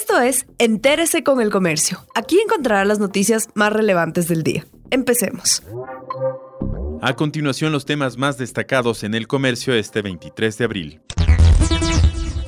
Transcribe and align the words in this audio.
Esto 0.00 0.20
es 0.20 0.46
Entérese 0.58 1.24
con 1.24 1.40
el 1.40 1.50
Comercio. 1.50 2.06
Aquí 2.14 2.38
encontrará 2.38 2.84
las 2.84 3.00
noticias 3.00 3.48
más 3.54 3.72
relevantes 3.72 4.28
del 4.28 4.44
día. 4.44 4.64
Empecemos. 4.92 5.64
A 7.02 7.16
continuación, 7.16 7.72
los 7.72 7.84
temas 7.84 8.16
más 8.16 8.38
destacados 8.38 9.02
en 9.02 9.14
el 9.14 9.26
comercio 9.26 9.74
este 9.74 10.00
23 10.00 10.56
de 10.56 10.64
abril. 10.64 11.00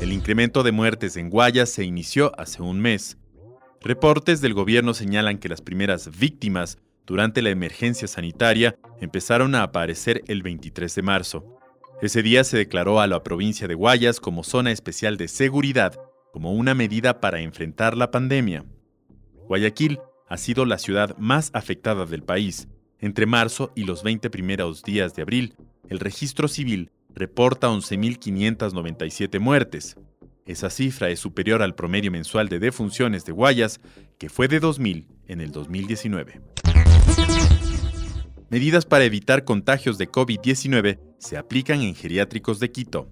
El 0.00 0.12
incremento 0.12 0.62
de 0.62 0.70
muertes 0.70 1.16
en 1.16 1.28
Guayas 1.28 1.70
se 1.70 1.82
inició 1.82 2.30
hace 2.38 2.62
un 2.62 2.78
mes. 2.78 3.18
Reportes 3.80 4.40
del 4.40 4.54
gobierno 4.54 4.94
señalan 4.94 5.38
que 5.38 5.48
las 5.48 5.60
primeras 5.60 6.08
víctimas 6.20 6.78
durante 7.04 7.42
la 7.42 7.50
emergencia 7.50 8.06
sanitaria 8.06 8.76
empezaron 9.00 9.56
a 9.56 9.64
aparecer 9.64 10.22
el 10.28 10.44
23 10.44 10.94
de 10.94 11.02
marzo. 11.02 11.58
Ese 12.00 12.22
día 12.22 12.44
se 12.44 12.58
declaró 12.58 13.00
a 13.00 13.08
la 13.08 13.24
provincia 13.24 13.66
de 13.66 13.74
Guayas 13.74 14.20
como 14.20 14.44
zona 14.44 14.70
especial 14.70 15.16
de 15.16 15.26
seguridad 15.26 15.98
como 16.32 16.52
una 16.52 16.74
medida 16.74 17.20
para 17.20 17.40
enfrentar 17.40 17.96
la 17.96 18.10
pandemia. 18.10 18.64
Guayaquil 19.48 19.98
ha 20.28 20.36
sido 20.36 20.64
la 20.64 20.78
ciudad 20.78 21.16
más 21.18 21.50
afectada 21.54 22.06
del 22.06 22.22
país. 22.22 22.68
Entre 23.00 23.26
marzo 23.26 23.72
y 23.74 23.84
los 23.84 24.02
20 24.02 24.30
primeros 24.30 24.82
días 24.82 25.14
de 25.14 25.22
abril, 25.22 25.54
el 25.88 25.98
registro 25.98 26.46
civil 26.46 26.90
reporta 27.14 27.68
11.597 27.68 29.40
muertes. 29.40 29.96
Esa 30.46 30.70
cifra 30.70 31.10
es 31.10 31.18
superior 31.20 31.62
al 31.62 31.74
promedio 31.74 32.10
mensual 32.10 32.48
de 32.48 32.58
defunciones 32.58 33.24
de 33.24 33.32
Guayas, 33.32 33.80
que 34.18 34.28
fue 34.28 34.48
de 34.48 34.60
2.000 34.60 35.06
en 35.26 35.40
el 35.40 35.50
2019. 35.50 36.40
Medidas 38.50 38.84
para 38.84 39.04
evitar 39.04 39.44
contagios 39.44 39.96
de 39.96 40.10
COVID-19 40.10 40.98
se 41.18 41.36
aplican 41.36 41.82
en 41.82 41.94
geriátricos 41.94 42.58
de 42.60 42.70
Quito 42.70 43.08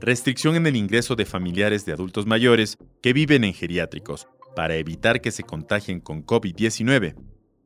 restricción 0.00 0.56
en 0.56 0.66
el 0.66 0.76
ingreso 0.76 1.16
de 1.16 1.24
familiares 1.24 1.84
de 1.84 1.92
adultos 1.92 2.26
mayores 2.26 2.78
que 3.02 3.12
viven 3.12 3.44
en 3.44 3.54
geriátricos 3.54 4.28
para 4.54 4.76
evitar 4.76 5.20
que 5.20 5.30
se 5.30 5.42
contagien 5.42 6.00
con 6.00 6.24
COVID-19. 6.24 7.14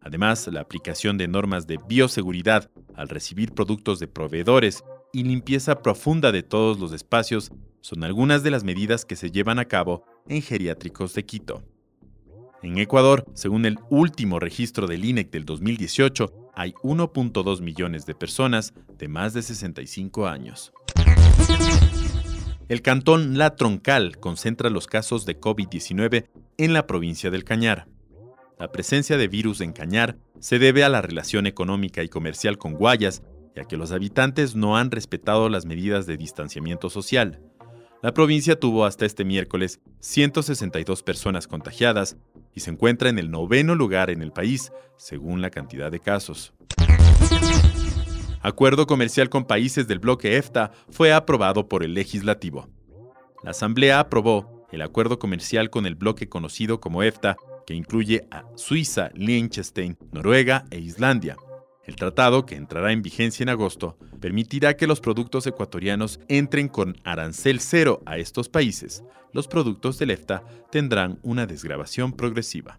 Además, 0.01 0.49
la 0.49 0.61
aplicación 0.61 1.17
de 1.17 1.29
normas 1.29 1.67
de 1.67 1.79
bioseguridad 1.89 2.71
al 2.95 3.09
recibir 3.09 3.53
productos 3.53 3.99
de 3.99 4.09
proveedores 4.09 4.83
y 5.13 5.23
limpieza 5.23 5.83
profunda 5.83 6.33
de 6.33 6.43
todos 6.43 6.79
los 6.79 6.93
espacios 6.93 7.51
son 7.81 8.05
algunas 8.05 8.43
de 8.43 8.51
las 8.51 8.65
medidas 8.65 9.05
que 9.05 9.17
se 9.17 9.31
llevan 9.31 9.59
a 9.59 9.67
cabo 9.67 10.05
en 10.29 10.43
geriátricos 10.43 11.15
de 11.15 11.25
Quito. 11.25 11.63
En 12.63 12.79
Ecuador, 12.79 13.25
según 13.35 13.67
el 13.67 13.79
último 13.91 14.39
registro 14.39 14.87
del 14.87 15.05
INEC 15.05 15.31
del 15.31 15.45
2018, 15.45 16.51
hay 16.55 16.73
1.2 16.83 17.61
millones 17.61 18.07
de 18.07 18.15
personas 18.15 18.73
de 18.99 19.09
más 19.09 19.35
de 19.35 19.43
65 19.43 20.27
años. 20.27 20.73
El 22.69 22.81
cantón 22.81 23.37
La 23.39 23.57
Troncal 23.57 24.19
concentra 24.19 24.71
los 24.71 24.87
casos 24.87 25.27
de 25.27 25.39
COVID-19 25.39 26.29
en 26.59 26.73
la 26.73 26.87
provincia 26.87 27.31
del 27.31 27.45
Cañar. 27.45 27.89
La 28.59 28.71
presencia 28.71 29.17
de 29.17 29.29
virus 29.29 29.61
en 29.61 29.73
Cañar 29.73 30.17
se 30.39 30.59
debe 30.59 30.85
a 30.85 30.89
la 30.89 31.03
relación 31.03 31.47
económica 31.47 32.03
y 32.03 32.09
comercial 32.09 32.59
con 32.59 32.75
Guayas, 32.75 33.23
ya 33.57 33.65
que 33.65 33.77
los 33.77 33.93
habitantes 33.93 34.55
no 34.55 34.77
han 34.77 34.91
respetado 34.91 35.49
las 35.49 35.67
medidas 35.67 36.07
de 36.07 36.17
distanciamiento 36.17 36.89
social. 36.89 37.41
La 38.03 38.15
provincia 38.15 38.59
tuvo 38.59 38.85
hasta 38.85 39.07
este 39.07 39.25
miércoles 39.25 39.81
162 40.01 41.03
personas 41.03 41.47
contagiadas 41.47 42.17
y 42.55 42.61
se 42.61 42.71
encuentra 42.71 43.09
en 43.11 43.19
el 43.19 43.31
noveno 43.31 43.75
lugar 43.75 44.11
en 44.11 44.23
el 44.23 44.33
país, 44.33 44.73
según 44.97 45.43
la 45.43 45.51
cantidad 45.51 45.91
de 45.91 46.01
casos 46.01 46.55
acuerdo 48.43 48.87
comercial 48.87 49.29
con 49.29 49.45
países 49.45 49.87
del 49.89 49.99
bloque 49.99 50.37
EFTA 50.37 50.73
fue 50.91 51.13
aprobado 51.13 51.69
por 51.69 51.83
el 51.83 51.95
legislativo. 51.95 52.69
La 53.43 53.51
Asamblea 53.51 54.01
aprobó 54.01 54.67
el 54.73 54.83
acuerdo 54.83 55.19
comercial 55.19 55.71
con 55.71 55.87
el 55.87 55.95
bloque 55.95 56.29
conocido 56.29 56.81
como 56.81 57.03
EFTA, 57.03 57.37
que 57.67 57.75
incluye 57.75 58.27
a 58.31 58.45
Suiza, 58.57 59.11
Liechtenstein, 59.15 59.97
Noruega 60.11 60.65
e 60.71 60.79
Islandia. 60.79 61.37
El 61.85 61.97
tratado, 61.97 62.47
que 62.47 62.55
entrará 62.55 62.93
en 62.93 63.03
vigencia 63.03 63.43
en 63.43 63.49
agosto, 63.49 63.99
permitirá 64.21 64.77
que 64.77 64.87
los 64.87 65.01
productos 65.01 65.47
ecuatorianos 65.47 66.21
entren 66.29 66.69
con 66.69 66.97
arancel 67.05 67.61
cero 67.61 68.03
a 68.07 68.19
estos 68.19 68.49
países. 68.49 69.03
Los 69.33 69.49
productos 69.49 69.99
del 69.99 70.11
EFTA 70.11 70.45
tendrán 70.71 71.19
una 71.23 71.47
desgrabación 71.47 72.13
progresiva. 72.13 72.79